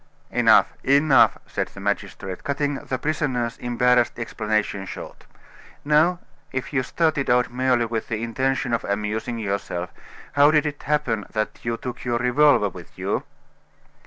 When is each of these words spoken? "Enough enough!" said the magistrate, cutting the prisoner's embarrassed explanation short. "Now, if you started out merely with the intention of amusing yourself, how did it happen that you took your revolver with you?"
"Enough 0.31 0.73
enough!" 0.83 1.37
said 1.45 1.67
the 1.67 1.79
magistrate, 1.79 2.43
cutting 2.43 2.73
the 2.83 2.97
prisoner's 2.97 3.55
embarrassed 3.59 4.17
explanation 4.17 4.87
short. 4.87 5.27
"Now, 5.85 6.17
if 6.51 6.73
you 6.73 6.81
started 6.81 7.29
out 7.29 7.51
merely 7.53 7.85
with 7.85 8.07
the 8.07 8.23
intention 8.23 8.73
of 8.73 8.83
amusing 8.83 9.37
yourself, 9.37 9.93
how 10.33 10.49
did 10.49 10.65
it 10.65 10.81
happen 10.81 11.27
that 11.33 11.59
you 11.63 11.77
took 11.77 12.03
your 12.03 12.17
revolver 12.17 12.69
with 12.69 12.97
you?" 12.97 13.25